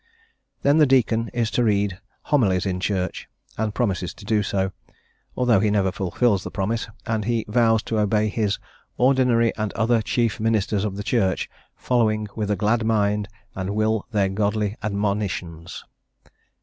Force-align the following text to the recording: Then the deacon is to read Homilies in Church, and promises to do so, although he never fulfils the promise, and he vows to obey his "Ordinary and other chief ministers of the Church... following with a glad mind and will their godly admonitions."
Then 0.63 0.79
the 0.79 0.87
deacon 0.87 1.29
is 1.31 1.51
to 1.51 1.63
read 1.63 1.99
Homilies 2.23 2.65
in 2.65 2.79
Church, 2.79 3.29
and 3.55 3.75
promises 3.75 4.15
to 4.15 4.25
do 4.25 4.41
so, 4.41 4.71
although 5.37 5.59
he 5.59 5.69
never 5.69 5.91
fulfils 5.91 6.43
the 6.43 6.49
promise, 6.49 6.87
and 7.05 7.25
he 7.25 7.45
vows 7.47 7.83
to 7.83 7.99
obey 7.99 8.27
his 8.27 8.57
"Ordinary 8.97 9.55
and 9.57 9.71
other 9.73 10.01
chief 10.01 10.39
ministers 10.39 10.85
of 10.85 10.95
the 10.97 11.03
Church... 11.03 11.51
following 11.75 12.27
with 12.35 12.49
a 12.49 12.55
glad 12.55 12.83
mind 12.83 13.27
and 13.53 13.75
will 13.75 14.07
their 14.11 14.27
godly 14.29 14.75
admonitions." 14.81 15.83